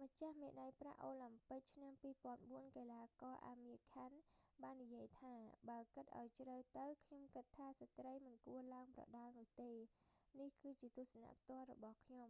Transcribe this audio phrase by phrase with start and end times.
[0.00, 1.92] ម្ចាស់មេដាយប្រាក់អូឡាំពិកឆ្នាំ
[2.32, 5.34] 2004 កីឡាករ អាមៀរ ខាន់ amir khan បាននិយាយថា៖
[5.70, 9.70] បើគិតឲ្យជ្រៅទៅ ខ្ញុំគិតថាស្ដ្រីមិនគួរឡើងប្រដាល់នោះទេ
[10.40, 12.28] នេះគឺជាទស្សនៈផ្ទាល់របស់ខ្ញុំ